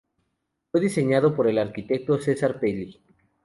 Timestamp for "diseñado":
0.81-1.35